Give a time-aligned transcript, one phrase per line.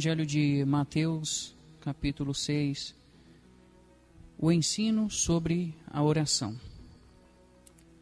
[0.00, 2.94] Evangelho de Mateus, capítulo 6,
[4.38, 6.58] o ensino sobre a oração.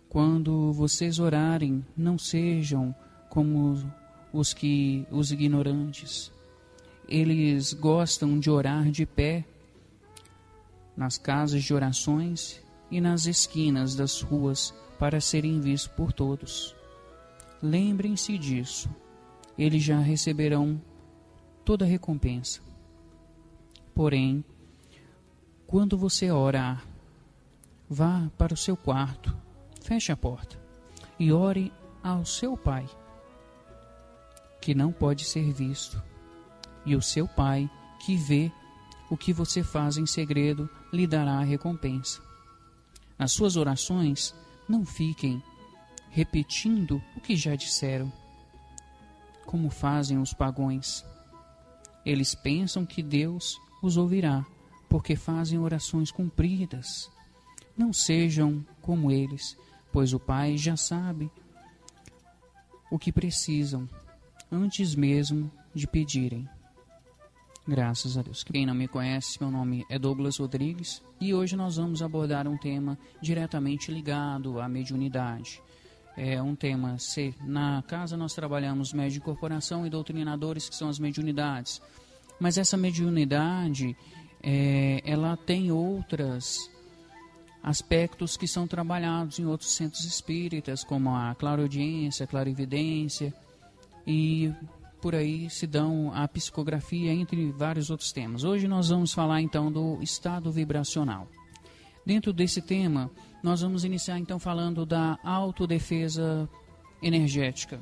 [0.09, 2.95] Quando vocês orarem, não sejam
[3.29, 3.75] como
[4.32, 6.30] os que os ignorantes.
[7.09, 9.45] Eles gostam de orar de pé
[10.96, 12.62] nas casas de orações
[12.93, 16.77] e nas esquinas das ruas para serem vistos por todos.
[17.61, 18.89] Lembrem-se disso.
[19.59, 20.80] Eles já receberão
[21.68, 22.63] toda recompensa.
[23.95, 24.43] Porém,
[25.67, 26.82] quando você orar,
[27.91, 29.36] vá para o seu quarto,
[29.82, 30.58] feche a porta
[31.18, 31.71] e ore
[32.03, 32.89] ao seu Pai,
[34.62, 36.03] que não pode ser visto,
[36.86, 38.50] e o seu Pai, que vê
[39.11, 42.22] o que você faz em segredo, lhe dará a recompensa.
[43.19, 44.34] Nas suas orações,
[44.66, 45.42] não fiquem
[46.08, 48.11] repetindo o que já disseram,
[49.44, 51.05] como fazem os pagões.
[52.09, 54.42] Eles pensam que Deus os ouvirá
[54.89, 57.11] porque fazem orações compridas.
[57.77, 59.59] Não sejam como eles,
[59.92, 61.31] pois o Pai já sabe
[62.91, 63.86] o que precisam
[64.51, 66.48] antes mesmo de pedirem.
[67.67, 68.42] Graças a Deus.
[68.42, 72.56] Quem não me conhece, meu nome é Douglas Rodrigues e hoje nós vamos abordar um
[72.56, 75.61] tema diretamente ligado à mediunidade.
[76.20, 80.88] É um tema, se na casa nós trabalhamos médio de corporação e doutrinadores, que são
[80.88, 81.80] as mediunidades.
[82.41, 83.97] Mas essa mediunidade,
[84.42, 86.69] é, ela tem outros
[87.62, 93.33] aspectos que são trabalhados em outros centros espíritas, como a clareaudiência, a clarividência,
[94.05, 94.52] e
[95.00, 98.42] por aí se dão a psicografia, entre vários outros temas.
[98.42, 101.28] Hoje nós vamos falar então do estado vibracional.
[102.09, 103.09] Dentro desse tema,
[103.42, 106.48] nós vamos iniciar então falando da autodefesa
[107.03, 107.78] energética.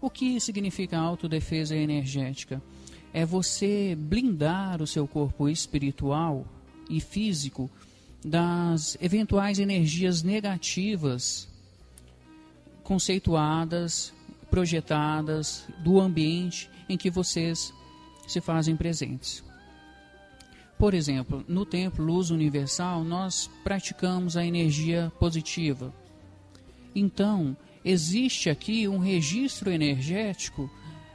[0.00, 2.62] O que significa autodefesa energética?
[3.14, 6.44] é você blindar o seu corpo espiritual
[6.90, 7.70] e físico
[8.24, 11.48] das eventuais energias negativas
[12.82, 14.12] conceituadas,
[14.50, 17.72] projetadas do ambiente em que vocês
[18.26, 19.44] se fazem presentes.
[20.78, 25.94] Por exemplo, no templo Luz Universal, nós praticamos a energia positiva.
[26.94, 30.70] Então, existe aqui um registro energético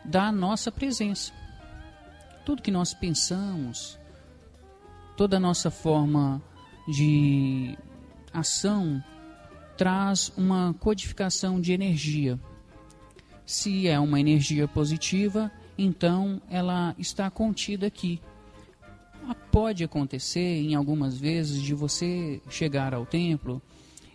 [0.06, 1.34] da nossa presença
[2.50, 4.00] tudo que nós pensamos,
[5.16, 6.42] toda a nossa forma
[6.88, 7.78] de
[8.34, 9.04] ação
[9.78, 12.40] traz uma codificação de energia.
[13.46, 18.20] Se é uma energia positiva, então ela está contida aqui.
[19.52, 23.62] Pode acontecer em algumas vezes de você chegar ao templo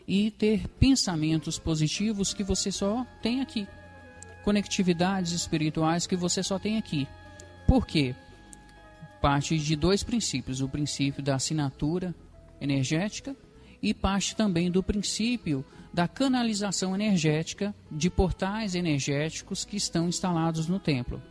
[0.06, 3.66] e ter pensamentos positivos que você só tem aqui,
[4.44, 7.08] conectividades espirituais que você só tem aqui.
[7.66, 8.14] Por quê?
[9.24, 12.14] parte de dois princípios: o princípio da assinatura
[12.60, 13.34] energética
[13.82, 15.64] e parte também do princípio
[15.94, 21.22] da canalização energética de portais energéticos que estão instalados no templo.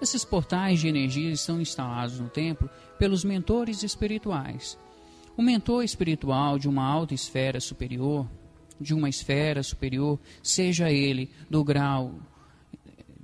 [0.00, 2.68] Esses portais de energia estão instalados no templo
[2.98, 4.78] pelos mentores espirituais.
[5.36, 8.28] O mentor espiritual de uma alta esfera superior,
[8.80, 12.14] de uma esfera superior, seja ele do grau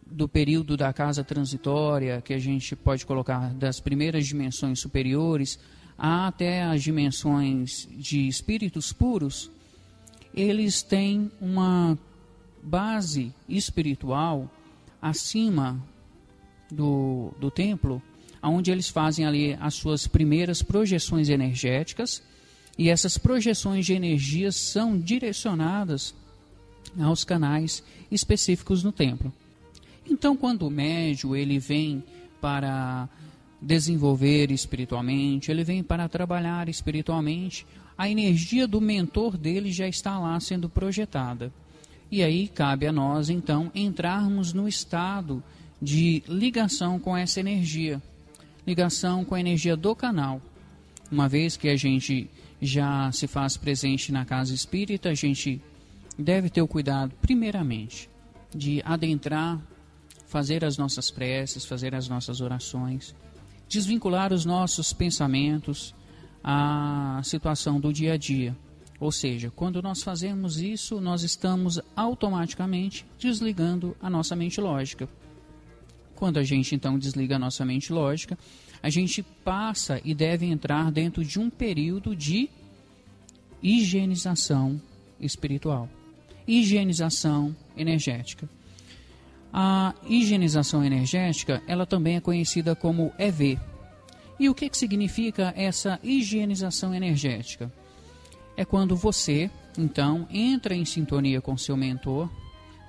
[0.07, 5.59] do período da casa transitória, que a gente pode colocar das primeiras dimensões superiores
[5.97, 9.51] até as dimensões de espíritos puros,
[10.33, 11.99] eles têm uma
[12.63, 14.51] base espiritual
[15.01, 15.83] acima
[16.71, 18.03] do, do templo,
[18.43, 22.23] onde eles fazem ali as suas primeiras projeções energéticas,
[22.79, 26.15] e essas projeções de energias são direcionadas
[26.99, 29.33] aos canais específicos no templo.
[30.09, 32.03] Então, quando o médio ele vem
[32.41, 33.09] para
[33.61, 37.67] desenvolver espiritualmente, ele vem para trabalhar espiritualmente,
[37.97, 41.53] a energia do mentor dele já está lá sendo projetada.
[42.11, 45.45] E aí cabe a nós então entrarmos no estado
[45.81, 48.03] de ligação com essa energia,
[48.67, 50.41] ligação com a energia do canal.
[51.11, 52.29] Uma vez que a gente
[52.61, 55.61] já se faz presente na casa espírita, a gente
[56.19, 58.09] deve ter o cuidado, primeiramente,
[58.55, 59.61] de adentrar
[60.31, 63.15] fazer as nossas preces, fazer as nossas orações,
[63.69, 65.93] desvincular os nossos pensamentos
[66.43, 68.57] à situação do dia a dia.
[69.01, 75.09] Ou seja, quando nós fazemos isso, nós estamos automaticamente desligando a nossa mente lógica.
[76.21, 78.39] Quando a gente então desliga a nossa mente lógica,
[78.83, 82.51] a gente passa e deve entrar dentro de um período de
[83.63, 84.79] higienização
[85.19, 85.89] espiritual,
[86.47, 88.47] higienização energética.
[89.51, 93.59] A higienização energética, ela também é conhecida como EV.
[94.39, 97.73] E o que, que significa essa higienização energética?
[98.59, 102.29] É quando você, então, entra em sintonia com seu mentor,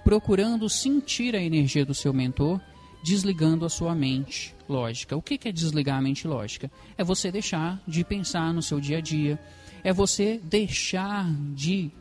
[0.03, 2.59] procurando sentir a energia do seu mentor,
[3.03, 5.15] desligando a sua mente lógica.
[5.15, 6.71] O que é desligar a mente lógica?
[6.97, 9.39] É você deixar de pensar no seu dia a dia,
[9.83, 11.91] é você deixar de,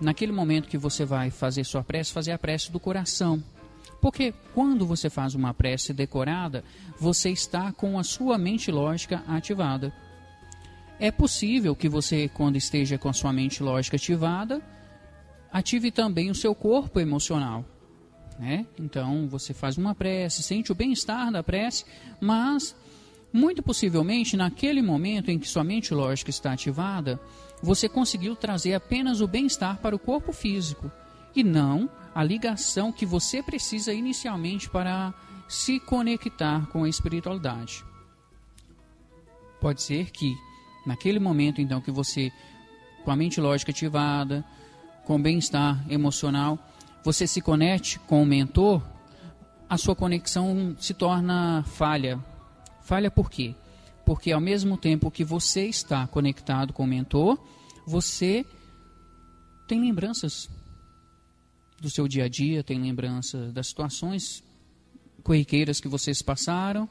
[0.00, 3.42] naquele momento que você vai fazer sua prece, fazer a prece do coração.
[4.00, 6.62] Porque quando você faz uma prece decorada,
[6.98, 9.94] você está com a sua mente lógica ativada.
[11.00, 14.62] É possível que você, quando esteja com a sua mente lógica ativada,
[15.50, 17.64] ative também o seu corpo emocional.
[18.38, 18.66] Né?
[18.78, 21.84] Então você faz uma prece, sente o bem-estar da prece,
[22.20, 22.74] mas
[23.32, 27.20] muito possivelmente naquele momento em que sua mente lógica está ativada,
[27.62, 30.90] você conseguiu trazer apenas o bem-estar para o corpo físico
[31.34, 35.12] e não a ligação que você precisa inicialmente para
[35.48, 37.84] se conectar com a espiritualidade.
[39.60, 40.36] Pode ser que
[40.86, 42.32] naquele momento então que você
[43.04, 44.44] com a mente lógica ativada,
[45.04, 46.58] com bem-estar emocional,
[47.04, 48.82] você se conecte com o mentor,
[49.68, 52.18] a sua conexão se torna falha.
[52.82, 53.54] Falha por quê?
[54.06, 57.38] Porque ao mesmo tempo que você está conectado com o mentor,
[57.86, 58.44] você
[59.68, 60.48] tem lembranças
[61.80, 64.42] do seu dia a dia, tem lembrança das situações
[65.22, 66.88] corriqueiras que vocês passaram.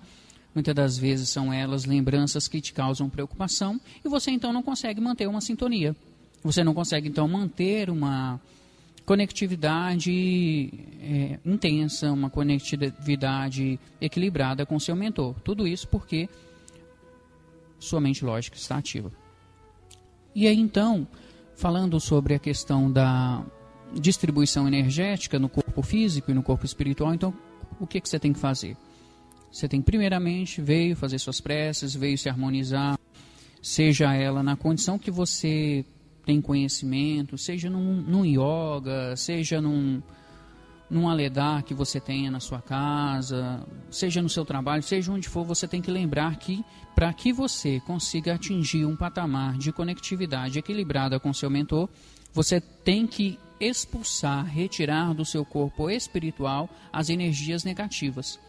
[0.54, 5.02] Muitas das vezes são elas lembranças que te causam preocupação e você então não consegue
[5.02, 5.96] manter uma sintonia.
[6.44, 8.40] Você não consegue então manter uma
[9.06, 10.72] conectividade
[11.02, 15.36] é, intensa, uma conectividade equilibrada com seu mentor.
[15.42, 16.30] Tudo isso porque
[17.80, 19.12] sua mente lógica está ativa.
[20.34, 21.08] E aí então,
[21.56, 23.46] falando sobre a questão da
[23.94, 27.34] distribuição energética no corpo físico e no corpo espiritual, então
[27.80, 28.76] o que, que você tem que fazer?
[29.52, 32.98] Você tem primeiramente veio fazer suas preces, veio se harmonizar,
[33.62, 35.86] seja ela na condição que você
[36.26, 40.02] tem conhecimento, seja num, num yoga, seja num,
[40.90, 45.44] num aledar que você tenha na sua casa, seja no seu trabalho, seja onde for,
[45.44, 46.64] você tem que lembrar que
[46.96, 51.90] para que você consiga atingir um patamar de conectividade equilibrada com seu mentor,
[52.32, 58.40] você tem que expulsar, retirar do seu corpo espiritual as energias negativas.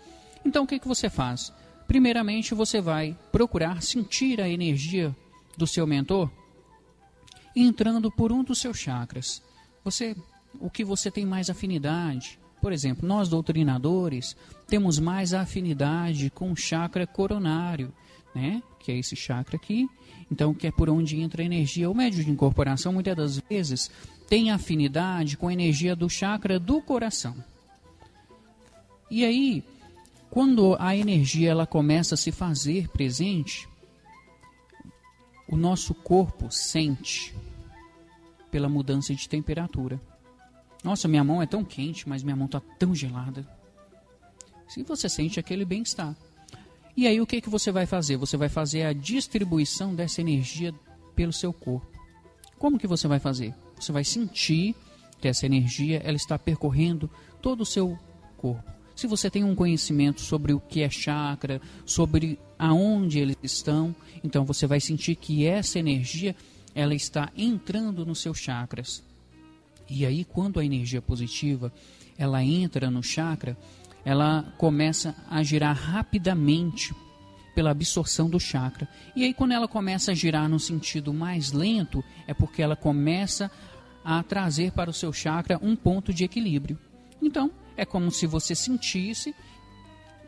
[0.44, 1.52] Então o que, que você faz?
[1.86, 5.14] Primeiramente, você vai procurar sentir a energia
[5.56, 6.30] do seu mentor
[7.54, 9.42] entrando por um dos seus chakras.
[9.84, 10.16] Você,
[10.60, 12.38] o que você tem mais afinidade?
[12.60, 14.36] Por exemplo, nós doutrinadores
[14.66, 17.92] temos mais afinidade com o chakra coronário,
[18.34, 18.62] né?
[18.80, 19.88] Que é esse chakra aqui.
[20.30, 21.90] Então, que é por onde entra a energia.
[21.90, 23.90] O médio de incorporação, muitas das vezes,
[24.28, 27.36] tem afinidade com a energia do chakra do coração.
[29.10, 29.62] E aí,
[30.30, 33.68] quando a energia ela começa a se fazer presente,
[35.46, 37.34] o nosso corpo sente
[38.54, 40.00] pela mudança de temperatura.
[40.84, 43.44] Nossa, minha mão é tão quente, mas minha mão está tão gelada.
[44.68, 46.16] Se você sente aquele bem-estar.
[46.96, 48.16] E aí o que, que você vai fazer?
[48.16, 50.72] Você vai fazer a distribuição dessa energia
[51.16, 51.90] pelo seu corpo.
[52.56, 53.52] Como que você vai fazer?
[53.74, 54.76] Você vai sentir
[55.20, 57.10] que essa energia ela está percorrendo
[57.42, 57.98] todo o seu
[58.36, 58.72] corpo.
[58.94, 63.92] Se você tem um conhecimento sobre o que é chakra, sobre aonde eles estão,
[64.22, 66.36] então você vai sentir que essa energia
[66.74, 69.02] ela está entrando nos seus chakras.
[69.88, 71.72] E aí quando a energia positiva
[72.16, 73.56] ela entra no chakra,
[74.04, 76.94] ela começa a girar rapidamente
[77.54, 78.88] pela absorção do chakra.
[79.14, 83.50] E aí quando ela começa a girar no sentido mais lento, é porque ela começa
[84.04, 86.78] a trazer para o seu chakra um ponto de equilíbrio.
[87.22, 89.34] Então, é como se você sentisse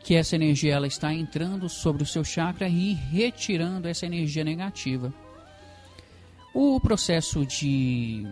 [0.03, 5.13] que essa energia ela está entrando sobre o seu chakra e retirando essa energia negativa.
[6.53, 8.25] O processo de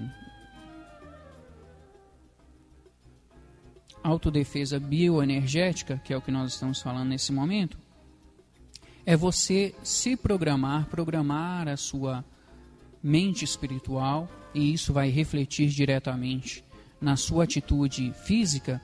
[4.03, 7.77] autodefesa bioenergética, que é o que nós estamos falando nesse momento,
[9.05, 12.23] é você se programar, programar a sua
[13.01, 16.63] mente espiritual, e isso vai refletir diretamente
[16.99, 18.81] na sua atitude física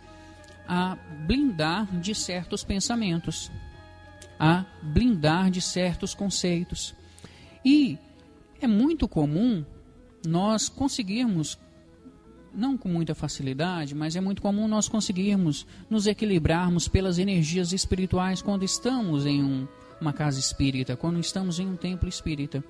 [0.67, 0.95] a
[1.25, 3.51] blindar de certos pensamentos,
[4.39, 6.93] a blindar de certos conceitos.
[7.65, 7.97] E
[8.61, 9.65] é muito comum
[10.25, 11.57] nós conseguirmos,
[12.53, 18.41] não com muita facilidade, mas é muito comum nós conseguirmos nos equilibrarmos pelas energias espirituais
[18.41, 19.67] quando estamos em um,
[19.99, 22.63] uma casa espírita, quando estamos em um templo espírita.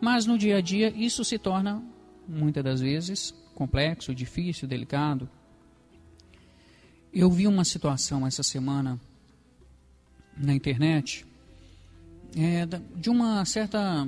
[0.00, 1.82] Mas no dia a dia isso se torna,
[2.26, 5.28] muitas das vezes, complexo, difícil, delicado.
[7.12, 8.98] eu vi uma situação essa semana
[10.36, 11.26] na internet
[12.36, 14.06] é, de uma certa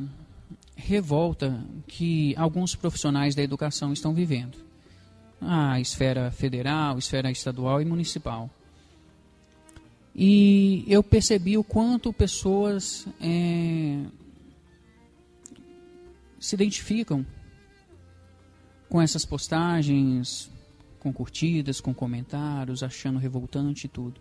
[0.79, 4.57] revolta que alguns profissionais da educação estão vivendo.
[5.41, 8.49] A esfera federal, esfera estadual e municipal.
[10.15, 14.05] E eu percebi o quanto pessoas é,
[16.41, 17.27] se identificam
[18.89, 20.51] com essas postagens,
[21.01, 24.21] com curtidas, com comentários, achando revoltante e tudo.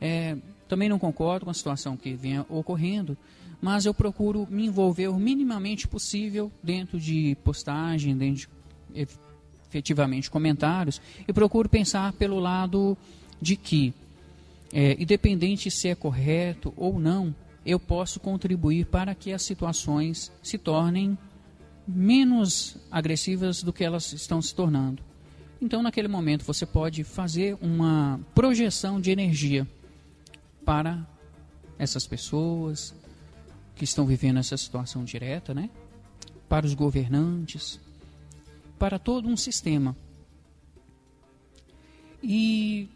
[0.00, 0.36] É,
[0.68, 3.16] também não concordo com a situação que vem ocorrendo,
[3.60, 8.48] mas eu procuro me envolver o minimamente possível dentro de postagem, dentro
[8.92, 9.08] de
[9.68, 12.96] efetivamente comentários, e procuro pensar pelo lado
[13.40, 13.92] de que,
[14.72, 17.34] é, independente se é correto ou não,
[17.66, 21.18] eu posso contribuir para que as situações se tornem
[21.86, 25.02] menos agressivas do que elas estão se tornando.
[25.60, 29.66] Então, naquele momento, você pode fazer uma projeção de energia
[30.68, 31.02] para
[31.78, 32.94] essas pessoas
[33.74, 35.70] que estão vivendo essa situação direta, né?
[36.46, 37.80] Para os governantes,
[38.78, 39.96] para todo um sistema.
[42.22, 42.86] E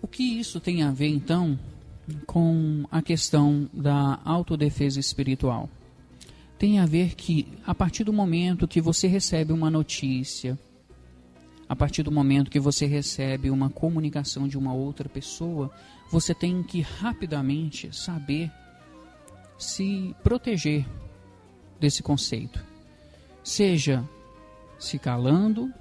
[0.00, 1.58] o que isso tem a ver então
[2.26, 5.68] com a questão da autodefesa espiritual?
[6.58, 10.58] Tem a ver que a partir do momento que você recebe uma notícia,
[11.68, 15.70] a partir do momento que você recebe uma comunicação de uma outra pessoa,
[16.10, 18.50] você tem que rapidamente saber
[19.58, 20.86] se proteger
[21.78, 22.64] desse conceito.
[23.44, 24.02] Seja
[24.78, 25.72] se calando,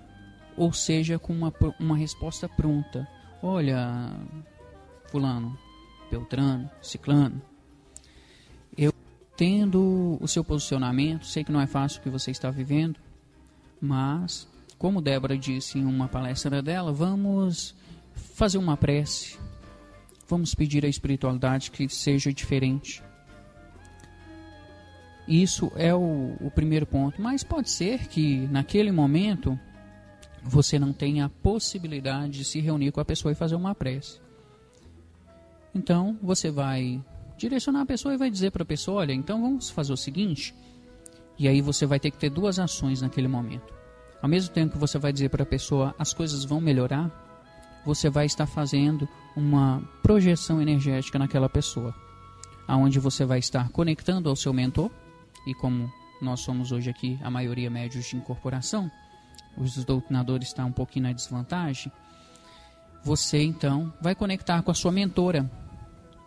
[0.58, 3.08] ou seja com uma, uma resposta pronta.
[3.42, 4.12] Olha,
[5.10, 5.58] fulano,
[6.12, 7.42] Beltrano, Ciclano,
[8.78, 8.92] eu
[9.38, 13.00] tendo o seu posicionamento, sei que não é fácil o que você está vivendo,
[13.80, 17.76] mas como Débora disse em uma palestra dela, vamos
[18.14, 19.38] fazer uma prece.
[20.28, 23.02] Vamos pedir à espiritualidade que seja diferente.
[25.28, 27.22] Isso é o, o primeiro ponto.
[27.22, 29.60] Mas pode ser que naquele momento
[30.44, 34.20] você não tenha a possibilidade de se reunir com a pessoa e fazer uma prece.
[35.74, 37.04] Então você vai
[37.38, 40.54] direcionar a pessoa e vai dizer para a pessoa: olha, então vamos fazer o seguinte.
[41.38, 43.77] E aí você vai ter que ter duas ações naquele momento.
[44.22, 47.12] Ao mesmo tempo que você vai dizer para a pessoa as coisas vão melhorar,
[47.86, 51.94] você vai estar fazendo uma projeção energética naquela pessoa,
[52.68, 54.92] aonde você vai estar conectando ao seu mentor
[55.46, 58.92] e como nós somos hoje aqui a maioria médios de incorporação,
[59.58, 61.92] os doutrinadores estão um pouquinho na desvantagem.
[63.04, 65.50] Você então vai conectar com a sua mentora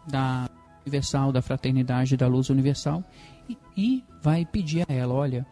[0.07, 0.49] da
[0.87, 3.05] universal, da fraternidade da luz universal
[3.49, 5.47] e, e vai pedir a ela, olha,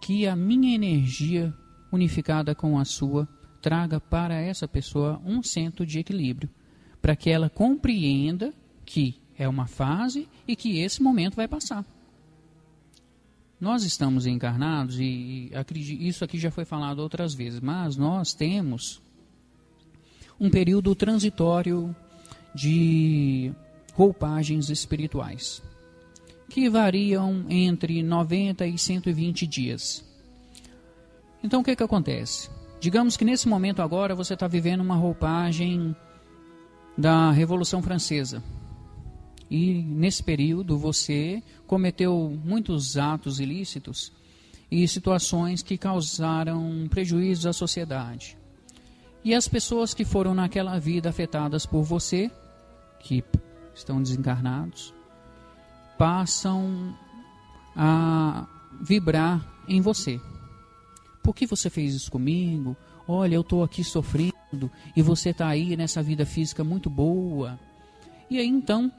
[0.00, 1.54] que a minha energia
[1.92, 3.28] unificada com a sua
[3.60, 6.48] traga para essa pessoa um centro de equilíbrio,
[7.02, 8.54] para que ela compreenda
[8.84, 11.84] que é uma fase e que esse momento vai passar.
[13.60, 15.50] Nós estamos encarnados e
[16.00, 19.02] isso aqui já foi falado outras vezes, mas nós temos
[20.38, 21.94] um período transitório
[22.54, 23.52] de
[23.92, 25.62] roupagens espirituais
[26.50, 30.04] que variam entre 90 e 120 dias.
[31.42, 32.50] Então o que, que acontece?
[32.80, 35.94] Digamos que nesse momento agora você está vivendo uma roupagem
[36.98, 38.42] da Revolução Francesa.
[39.48, 44.12] E nesse período você cometeu muitos atos ilícitos
[44.70, 48.36] e situações que causaram prejuízos à sociedade.
[49.24, 52.30] E as pessoas que foram naquela vida afetadas por você,
[52.98, 53.22] que
[53.74, 54.94] estão desencarnados,
[56.00, 56.96] passam
[57.76, 58.46] a
[58.80, 60.18] vibrar em você.
[61.22, 62.74] Por que você fez isso comigo?
[63.06, 64.32] Olha, eu estou aqui sofrendo
[64.96, 67.60] e você está aí nessa vida física muito boa.
[68.30, 68.90] E aí então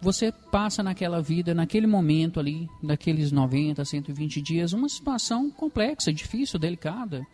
[0.00, 6.56] você passa naquela vida, naquele momento ali, daqueles 90, 120 dias, uma situação complexa, difícil,
[6.56, 7.26] delicada,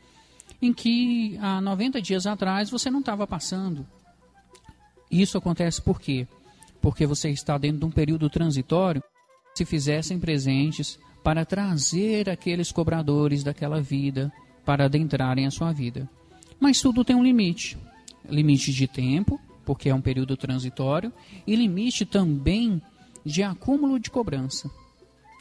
[0.63, 3.87] em que há 90 dias atrás você não estava passando.
[5.11, 6.27] Isso acontece por quê?
[6.81, 9.03] Porque você está dentro de um período transitório
[9.61, 14.33] se fizessem presentes para trazer aqueles cobradores daquela vida
[14.65, 16.09] para adentrarem a sua vida.
[16.59, 17.77] Mas tudo tem um limite
[18.29, 21.13] limite de tempo, porque é um período transitório,
[21.47, 22.81] e limite também
[23.25, 24.71] de acúmulo de cobrança.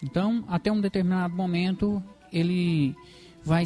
[0.04, 2.96] Então, até um determinado momento, ele
[3.44, 3.64] vai,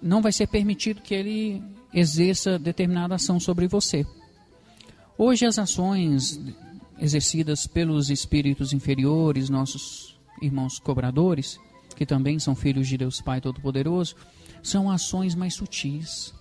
[0.00, 4.06] não vai ser permitido que ele exerça determinada ação sobre você.
[5.18, 6.40] Hoje, as ações
[7.02, 11.58] exercidas pelos espíritos inferiores, nossos irmãos cobradores,
[11.96, 14.14] que também são filhos de Deus Pai Todo-Poderoso,
[14.62, 16.32] são ações mais sutis.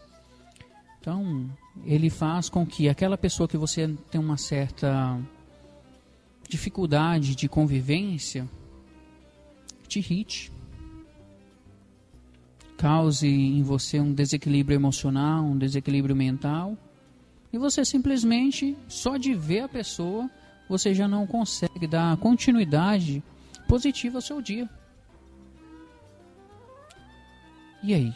[1.00, 1.50] Então,
[1.84, 5.20] ele faz com que aquela pessoa que você tem uma certa
[6.48, 8.48] dificuldade de convivência
[9.88, 10.51] te irrite,
[12.77, 16.77] cause em você um desequilíbrio emocional, um desequilíbrio mental,
[17.51, 20.30] e você simplesmente, só de ver a pessoa,
[20.72, 23.22] você já não consegue dar continuidade
[23.68, 24.70] positiva ao seu dia.
[27.84, 28.13] E aí?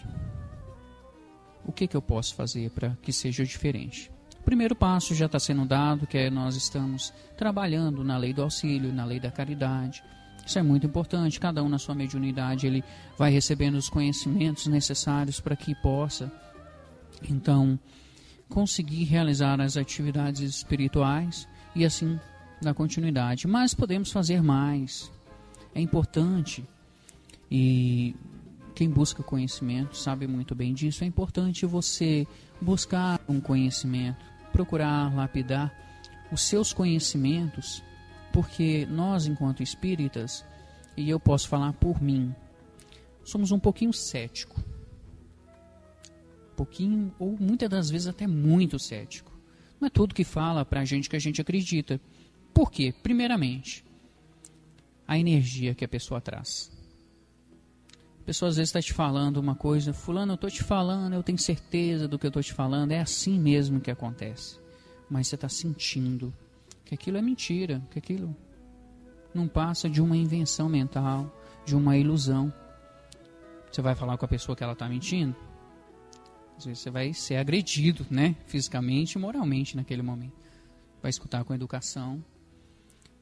[1.65, 4.09] O que, que eu posso fazer para que seja diferente?
[4.39, 8.41] O primeiro passo já está sendo dado, que é nós estamos trabalhando na lei do
[8.43, 10.01] auxílio, na lei da caridade.
[10.45, 11.41] Isso é muito importante.
[11.41, 12.85] Cada um na sua mediunidade ele
[13.17, 16.31] vai recebendo os conhecimentos necessários para que possa,
[17.27, 17.77] então,
[18.47, 22.17] conseguir realizar as atividades espirituais e assim
[22.65, 23.47] dar continuidade.
[23.47, 25.11] Mas podemos fazer mais.
[25.73, 26.63] É importante
[27.49, 28.15] e
[28.73, 31.03] quem busca conhecimento sabe muito bem disso.
[31.03, 32.27] É importante você
[32.61, 35.73] buscar um conhecimento, procurar lapidar
[36.31, 37.83] os seus conhecimentos,
[38.33, 40.45] porque nós, enquanto espíritas,
[40.97, 42.33] e eu posso falar por mim,
[43.23, 44.61] somos um pouquinho cético.
[46.51, 49.31] Um pouquinho, ou muitas das vezes até muito cético.
[49.79, 51.99] Não é tudo que fala para a gente que a gente acredita.
[52.55, 52.93] Por quê?
[53.03, 53.83] Primeiramente,
[55.05, 56.71] a energia que a pessoa traz.
[58.21, 61.21] A pessoa às vezes está te falando uma coisa, fulano, eu estou te falando, eu
[61.21, 64.57] tenho certeza do que eu estou te falando, é assim mesmo que acontece.
[65.09, 66.33] Mas você está sentindo
[66.85, 68.33] que aquilo é mentira, que aquilo
[69.33, 71.29] não passa de uma invenção mental,
[71.65, 72.53] de uma ilusão.
[73.69, 75.35] Você vai falar com a pessoa que ela está mentindo?
[76.57, 78.33] Às vezes você vai ser agredido, né?
[78.45, 80.39] Fisicamente e moralmente naquele momento.
[81.01, 82.23] Vai escutar com educação.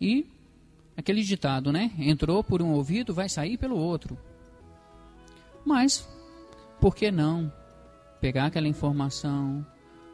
[0.04, 0.28] E
[0.98, 1.90] aquele ditado, né?
[1.98, 4.18] Entrou por um ouvido, vai sair pelo outro.
[5.66, 6.06] Mas,
[6.82, 7.50] por que não
[8.20, 9.66] pegar aquela informação,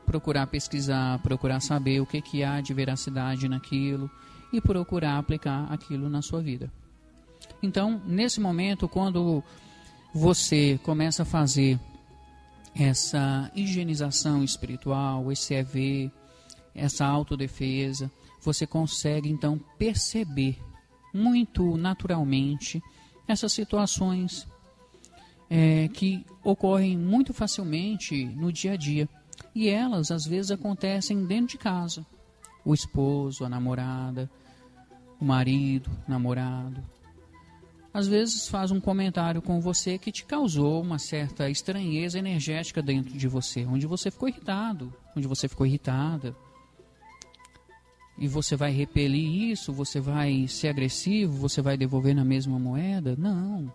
[0.06, 4.12] procurar pesquisar, procurar saber o que, que há de veracidade naquilo
[4.54, 6.72] e procurar aplicar aquilo na sua vida?
[7.64, 9.44] Então, nesse momento, quando
[10.14, 11.80] você começa a fazer
[12.76, 16.12] essa higienização espiritual, esse EV,
[16.76, 20.58] essa autodefesa, você consegue então perceber
[21.14, 22.82] muito naturalmente
[23.28, 24.48] essas situações
[25.50, 29.10] é, que ocorrem muito facilmente no dia a dia.
[29.54, 32.06] E elas, às vezes, acontecem dentro de casa.
[32.64, 34.30] O esposo, a namorada,
[35.20, 36.84] o marido, namorado.
[37.92, 43.18] Às vezes faz um comentário com você que te causou uma certa estranheza energética dentro
[43.18, 46.36] de você, onde você ficou irritado, onde você ficou irritada.
[48.20, 53.16] E você vai repelir isso, você vai ser agressivo, você vai devolver na mesma moeda?
[53.18, 53.72] Não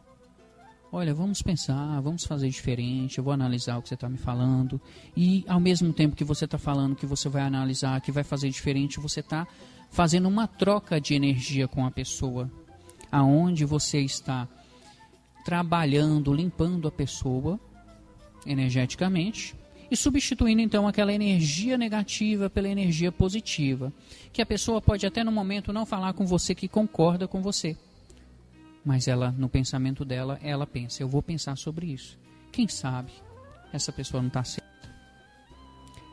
[0.95, 4.81] olha, vamos pensar, vamos fazer diferente, eu vou analisar o que você está me falando.
[5.17, 8.49] E ao mesmo tempo que você está falando que você vai analisar, que vai fazer
[8.49, 9.45] diferente, você está
[9.91, 12.49] fazendo uma troca de energia com a pessoa.
[13.11, 14.47] Aonde você está
[15.45, 17.59] trabalhando, limpando a pessoa
[18.47, 19.57] energeticamente
[19.91, 23.93] e substituindo então aquela energia negativa pela energia positiva.
[24.33, 27.77] Que a pessoa pode até no momento não falar com você que concorda com você
[28.85, 32.19] mas ela no pensamento dela, ela pensa, eu vou pensar sobre isso.
[32.53, 33.13] Quem sabe
[33.73, 34.65] essa pessoa não está certa.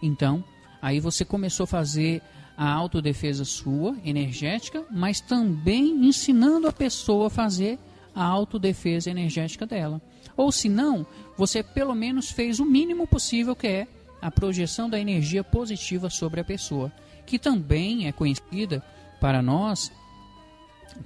[0.02, 0.44] Então,
[0.82, 2.22] aí você começou a fazer
[2.58, 7.78] a autodefesa sua, energética, mas também ensinando a pessoa a fazer
[8.14, 10.02] a autodefesa energética dela.
[10.36, 11.06] Ou se não,
[11.38, 13.88] você pelo menos fez o mínimo possível que é
[14.22, 16.92] a projeção da energia positiva sobre a pessoa,
[17.26, 18.84] que também é conhecida
[19.20, 19.92] para nós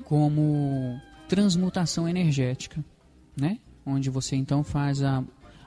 [0.04, 2.84] como transmutação energética,
[3.36, 3.60] né?
[3.86, 5.24] onde você então faz a,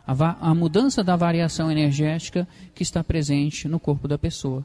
[0.07, 4.65] a, a mudança da variação energética que está presente no corpo da pessoa.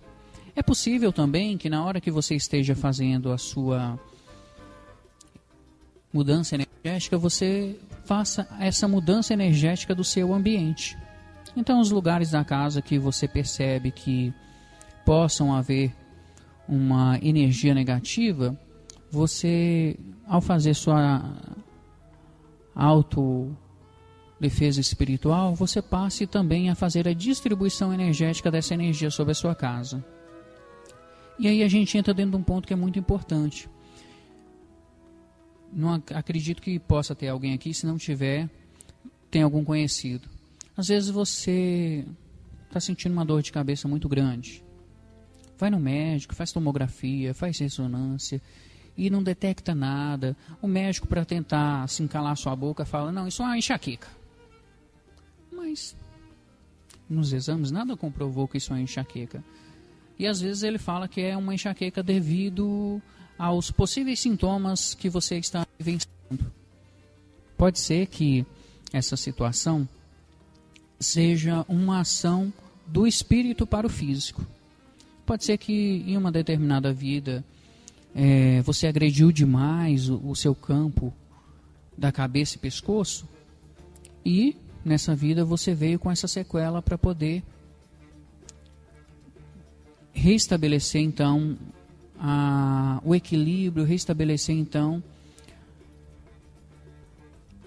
[0.56, 4.00] É possível também que na hora que você esteja fazendo a sua
[6.14, 10.98] mudança energética, você faça essa mudança energética do seu ambiente.
[11.56, 14.34] Então, os lugares da casa que você percebe que
[15.06, 15.94] possam haver
[16.68, 18.58] uma energia negativa,
[19.12, 19.98] você
[20.28, 21.36] ao fazer sua
[22.76, 23.56] auto
[24.40, 29.56] defesa espiritual, você passe também a fazer a distribuição energética dessa energia sobre a sua
[29.56, 30.04] casa.
[31.40, 33.70] E aí a gente entra dentro de um ponto que é muito importante.
[35.76, 38.50] Não acredito que possa ter alguém aqui, se não tiver,
[39.32, 40.30] tem algum conhecido.
[40.78, 42.06] Às vezes você
[42.68, 44.64] está sentindo uma dor de cabeça muito grande.
[45.58, 48.42] Vai no médico, faz tomografia, faz ressonância
[48.98, 50.36] e não detecta nada.
[50.62, 54.08] O médico, para tentar assim calar sua boca, fala: Não, isso é uma enxaqueca.
[55.52, 55.96] Mas
[57.10, 59.44] nos exames nada comprovou que isso é enxaqueca.
[60.18, 63.02] E às vezes ele fala que é uma enxaqueca devido
[63.44, 66.50] aos possíveis sintomas que você está vivenciando.
[67.58, 68.46] Pode ser que
[68.94, 69.86] essa situação
[70.98, 72.54] seja uma ação
[72.88, 74.48] do espírito para o físico.
[75.26, 77.44] Pode ser que em uma determinada vida
[78.16, 81.14] é, você agrediu demais o, o seu campo
[81.98, 83.28] da cabeça e pescoço
[84.26, 87.44] e nessa vida você veio com essa sequela para poder
[90.14, 91.58] restabelecer então
[92.20, 95.04] a, o equilíbrio, restabelecer então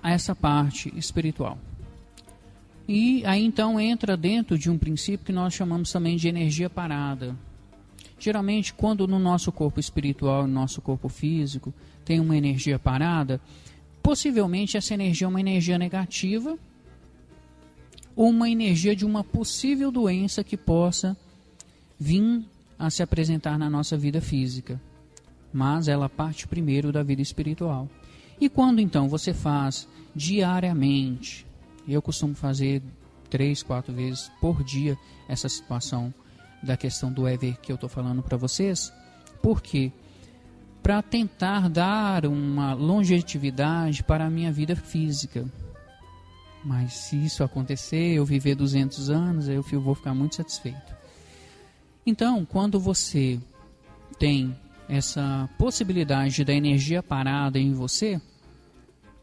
[0.02, 1.58] essa parte espiritual.
[2.88, 7.36] E aí então entra dentro de um princípio que nós chamamos também de energia parada.
[8.18, 13.40] Geralmente, quando no nosso corpo espiritual, no nosso corpo físico, tem uma energia parada,
[14.02, 16.56] possivelmente essa energia é uma energia negativa
[18.14, 21.16] ou uma energia de uma possível doença que possa
[21.98, 22.44] vir
[22.78, 24.80] a se apresentar na nossa vida física.
[25.52, 27.88] Mas ela parte primeiro da vida espiritual.
[28.40, 31.46] E quando então você faz diariamente,
[31.88, 32.82] eu costumo fazer
[33.30, 34.96] três, quatro vezes por dia
[35.28, 36.12] essa situação
[36.62, 38.92] da questão do Ever que eu estou falando para vocês,
[39.42, 39.92] porque
[40.82, 45.44] para tentar dar uma longevidade para a minha vida física.
[46.64, 50.94] Mas se isso acontecer, eu viver 200 anos, eu vou ficar muito satisfeito.
[52.06, 53.40] Então, quando você
[54.16, 54.56] tem
[54.88, 58.20] essa possibilidade da energia parada em você,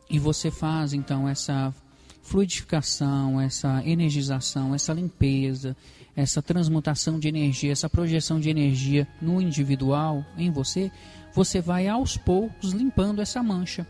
[0.09, 1.73] e você faz então essa
[2.21, 5.75] fluidificação, essa energização, essa limpeza,
[6.15, 10.91] essa transmutação de energia, essa projeção de energia no individual, em você,
[11.33, 13.87] você vai aos poucos limpando essa mancha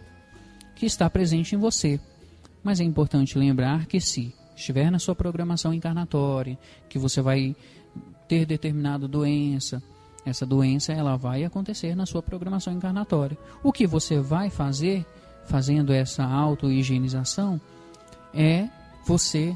[0.75, 1.99] que está presente em você.
[2.63, 7.55] Mas é importante lembrar que se estiver na sua programação encarnatória, que você vai
[8.33, 9.81] ter determinada doença,
[10.25, 13.37] essa doença ela vai acontecer na sua programação encarnatória.
[13.61, 15.05] O que você vai fazer
[15.45, 17.61] fazendo essa auto-higienização
[18.33, 18.67] é
[19.05, 19.55] você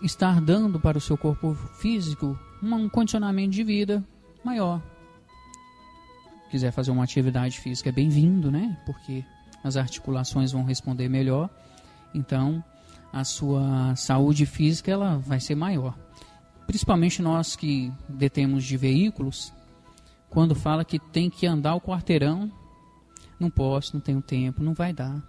[0.00, 4.02] estar dando para o seu corpo físico um condicionamento de vida
[4.42, 4.80] maior.
[6.50, 8.78] Quiser fazer uma atividade física é bem-vindo, né?
[8.86, 9.24] Porque
[9.62, 11.50] as articulações vão responder melhor.
[12.14, 12.64] Então,
[13.12, 15.94] a sua saúde física ela vai ser maior.
[16.70, 19.52] Principalmente nós que detemos de veículos,
[20.28, 22.50] quando fala que tem que andar o quarteirão,
[23.40, 25.20] não posso, não tenho tempo, não vai dar.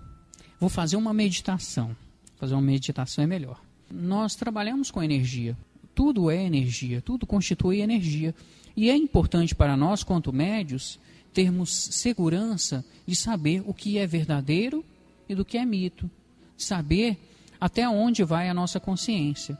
[0.59, 1.95] Vou fazer uma meditação.
[2.37, 3.59] Fazer uma meditação é melhor
[3.91, 5.57] nós trabalhamos com energia.
[5.93, 8.33] Tudo é energia, tudo constitui energia.
[8.75, 10.99] E é importante para nós, quanto médios,
[11.33, 14.83] termos segurança de saber o que é verdadeiro
[15.27, 16.09] e do que é mito.
[16.57, 17.17] Saber
[17.59, 19.57] até onde vai a nossa consciência.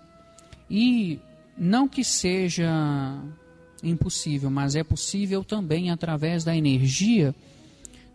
[0.69, 1.19] E
[1.63, 3.21] não que seja
[3.83, 7.35] impossível, mas é possível também, através da energia,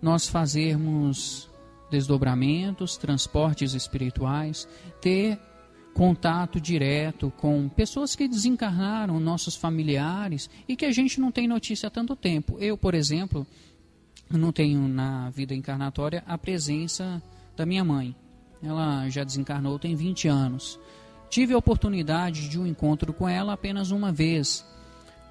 [0.02, 1.48] nós fazermos
[1.88, 4.66] desdobramentos, transportes espirituais,
[5.00, 5.38] ter
[5.94, 11.86] contato direto com pessoas que desencarnaram, nossos familiares, e que a gente não tem notícia
[11.86, 12.56] há tanto tempo.
[12.58, 13.46] Eu, por exemplo,
[14.28, 17.22] não tenho na vida encarnatória a presença
[17.56, 18.12] da minha mãe.
[18.60, 20.80] Ela já desencarnou tem 20 anos.
[21.28, 24.64] Tive a oportunidade de um encontro com ela apenas uma vez.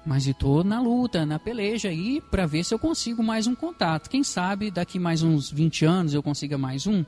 [0.04, 4.08] Mas estou na luta, na peleja aí para ver se eu consigo mais um contato.
[4.08, 7.04] Quem sabe daqui mais uns 20 anos eu consiga mais um.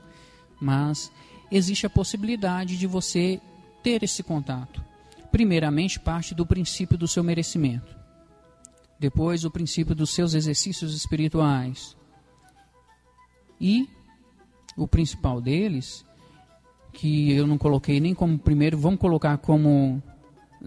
[0.59, 1.09] Mas
[1.49, 3.39] existe a possibilidade de você
[3.81, 4.83] ter esse contato.
[5.31, 7.97] Primeiramente, parte do princípio do seu merecimento.
[8.99, 11.95] Depois, o princípio dos seus exercícios espirituais.
[13.61, 13.87] E
[14.75, 16.05] o principal deles,
[16.93, 20.01] que eu não coloquei nem como primeiro, vamos colocar como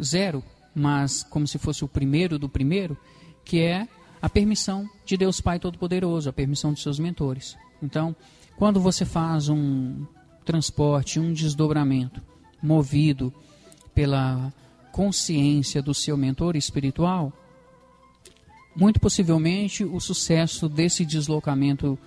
[0.01, 0.43] zero,
[0.75, 2.97] mas como se fosse o primeiro do primeiro,
[3.45, 3.87] que é
[4.21, 7.57] a permissão de Deus Pai Todo-Poderoso, a permissão dos seus mentores.
[7.83, 8.15] Então,
[8.57, 10.07] quando você faz um
[10.45, 12.23] transporte, um desdobramento,
[12.63, 13.33] movido
[13.95, 14.53] pela
[14.93, 17.33] consciência do seu mentor espiritual,
[18.75, 21.99] muito possivelmente o sucesso desse deslocamento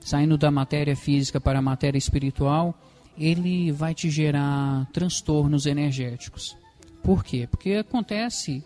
[0.00, 2.74] saindo da matéria física para a matéria espiritual,
[3.16, 6.56] ele vai te gerar transtornos energéticos.
[7.02, 7.46] Por quê?
[7.50, 8.64] Porque acontece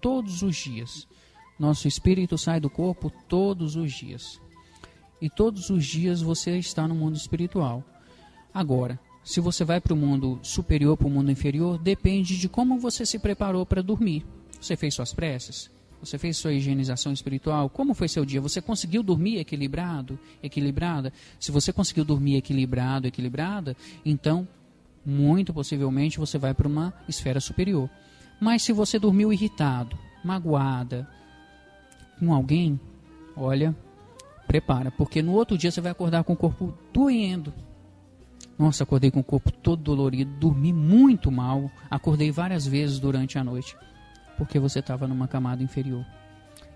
[0.00, 1.06] todos os dias.
[1.58, 4.40] Nosso espírito sai do corpo todos os dias.
[5.20, 7.82] E todos os dias você está no mundo espiritual.
[8.52, 12.78] Agora, se você vai para o mundo superior, para o mundo inferior, depende de como
[12.78, 14.24] você se preparou para dormir.
[14.60, 15.70] Você fez suas preces?
[16.00, 17.68] Você fez sua higienização espiritual?
[17.68, 18.40] Como foi seu dia?
[18.40, 21.12] Você conseguiu dormir equilibrado, equilibrada?
[21.40, 24.46] Se você conseguiu dormir equilibrado, equilibrada, então
[25.04, 27.88] muito possivelmente você vai para uma esfera superior.
[28.40, 31.08] Mas se você dormiu irritado, magoada
[32.18, 32.78] com alguém,
[33.36, 33.74] olha,
[34.46, 37.52] prepara, porque no outro dia você vai acordar com o corpo doendo.
[38.58, 43.44] Nossa, acordei com o corpo todo dolorido, dormi muito mal, acordei várias vezes durante a
[43.44, 43.76] noite,
[44.36, 46.04] porque você estava numa camada inferior.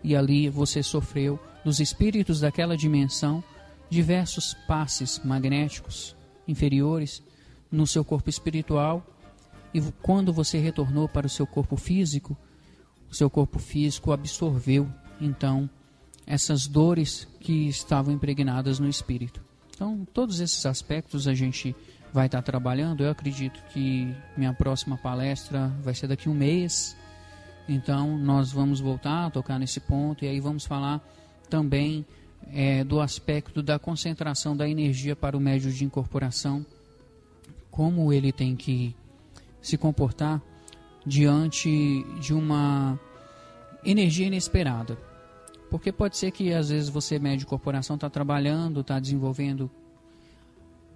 [0.03, 3.43] E ali você sofreu dos espíritos daquela dimensão
[3.89, 7.23] diversos passes magnéticos inferiores
[7.71, 9.05] no seu corpo espiritual
[9.73, 12.37] e quando você retornou para o seu corpo físico,
[13.11, 14.89] o seu corpo físico absorveu
[15.21, 15.71] então
[16.27, 19.43] essas dores que estavam impregnadas no espírito.
[19.75, 21.75] Então, todos esses aspectos a gente
[22.13, 23.03] vai estar trabalhando.
[23.03, 26.97] Eu acredito que minha próxima palestra vai ser daqui a um mês.
[27.69, 31.01] Então, nós vamos voltar a tocar nesse ponto e aí vamos falar
[31.49, 32.05] também
[32.53, 36.65] é, do aspecto da concentração da energia para o médio de incorporação,
[37.71, 38.95] como ele tem que
[39.63, 40.41] se comportar
[41.07, 42.99] diante de uma
[43.85, 44.99] energia inesperada.
[45.71, 49.71] Porque pode ser que às vezes você, médio de corporação, está trabalhando, está desenvolvendo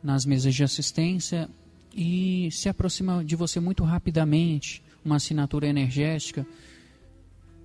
[0.02, 1.48] nas mesas de assistência
[1.94, 6.46] e se aproxima de você muito rapidamente uma assinatura energética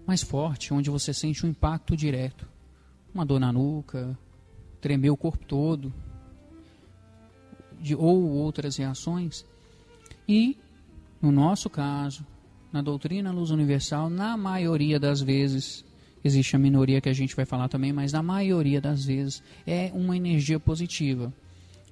[0.05, 2.47] mais forte, onde você sente um impacto direto
[3.13, 4.17] uma dor na nuca,
[4.79, 5.93] tremer o corpo todo,
[7.79, 9.45] de, ou outras reações.
[10.27, 10.57] E,
[11.21, 12.25] no nosso caso,
[12.71, 15.83] na doutrina luz universal, na maioria das vezes,
[16.23, 19.91] existe a minoria que a gente vai falar também, mas na maioria das vezes é
[19.93, 21.33] uma energia positiva.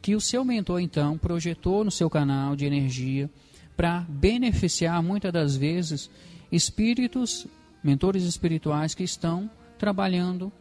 [0.02, 3.30] Que o seu mentor, então, projetou no seu canal de energia
[3.78, 6.10] para beneficiar, muitas das vezes,
[6.52, 7.46] espíritos,
[7.84, 10.52] mentores espirituais que estão trabalhando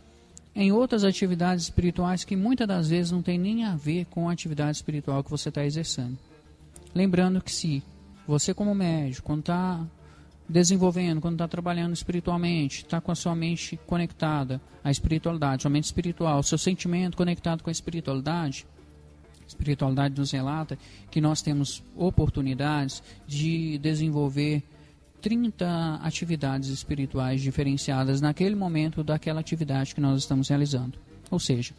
[0.55, 4.33] em outras atividades espirituais que muitas das vezes não tem nem a ver com a
[4.33, 6.19] atividade espiritual que você está exercendo.
[6.95, 7.83] Lembrando que se
[8.27, 9.85] você como médico, quando está
[10.49, 15.85] desenvolvendo, quando está trabalhando espiritualmente, está com a sua mente conectada à espiritualidade, sua mente
[15.85, 18.67] espiritual, seu sentimento conectado com a espiritualidade,
[19.47, 20.79] espiritualidade nos relata
[21.11, 24.63] que nós temos oportunidades de desenvolver
[25.21, 30.99] 30 atividades espirituais diferenciadas naquele momento daquela atividade que nós estamos realizando.
[31.31, 31.75] Ou seja,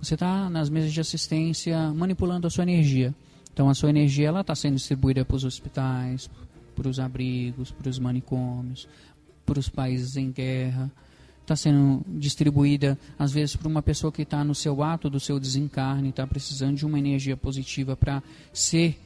[0.00, 3.14] você está nas mesas de assistência manipulando a sua energia.
[3.52, 6.28] Então a sua energia ela está sendo distribuída para os hospitais,
[6.74, 8.88] para os abrigos, para os manicômios,
[9.46, 10.90] para os países em guerra.
[11.42, 15.38] Está sendo distribuída, às vezes, para uma pessoa que está no seu ato do seu
[15.38, 18.98] desencarne, está precisando de uma energia positiva para ser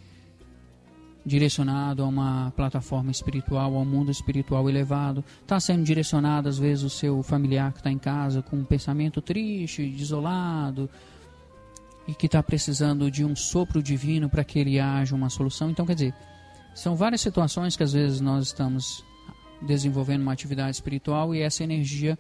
[1.25, 5.25] direcionado a uma plataforma espiritual, ao mundo espiritual elevado.
[5.43, 9.21] Está sendo direcionado, às vezes, o seu familiar que está em casa com um pensamento
[9.21, 10.89] triste, desolado,
[12.07, 15.71] e que está precisando de um sopro divino para que ele haja uma solução.
[15.71, 16.15] Então, quer dizer,
[16.75, 19.05] são várias situações que às vezes nós estamos
[19.63, 22.19] desenvolvendo uma atividade espiritual e essa energia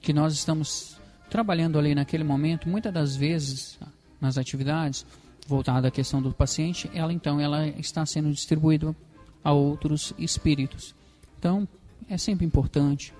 [0.00, 0.96] que nós estamos
[1.30, 3.78] trabalhando ali naquele momento, muitas das vezes
[4.20, 5.06] nas atividades,
[5.46, 8.94] voltada à questão do paciente, ela então ela está sendo distribuída
[9.42, 10.94] a outros espíritos.
[11.38, 11.66] Então,
[12.08, 13.12] é sempre importante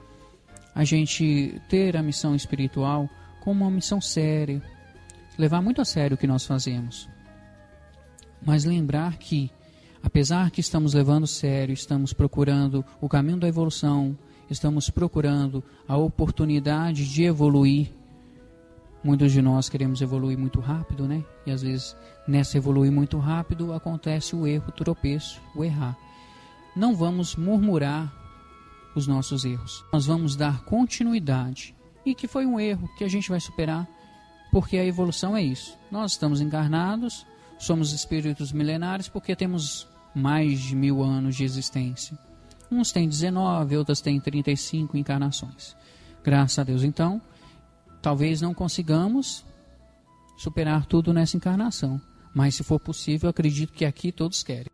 [0.74, 3.08] a gente ter a missão espiritual
[3.40, 4.62] como uma missão séria,
[5.36, 7.08] levar muito a sério o que nós fazemos.
[8.44, 9.50] Mas lembrar que,
[10.02, 14.16] apesar que estamos levando sério, estamos procurando o caminho da evolução,
[14.50, 17.92] estamos procurando a oportunidade de evoluir
[19.04, 21.24] Muitos de nós queremos evoluir muito rápido, né?
[21.44, 25.98] E às vezes nessa evoluir muito rápido acontece o erro, o tropeço, o errar.
[26.76, 28.12] Não vamos murmurar
[28.94, 29.84] os nossos erros.
[29.92, 31.74] Nós vamos dar continuidade.
[32.06, 33.88] E que foi um erro que a gente vai superar,
[34.52, 35.76] porque a evolução é isso.
[35.90, 37.26] Nós estamos encarnados,
[37.58, 42.18] somos espíritos milenares porque temos mais de mil anos de existência.
[42.70, 45.76] Uns têm 19, outros têm 35 encarnações.
[46.24, 47.20] Graças a Deus, então,
[48.02, 49.44] Talvez não consigamos
[50.36, 52.00] superar tudo nessa encarnação,
[52.34, 54.71] mas se for possível, acredito que aqui todos querem.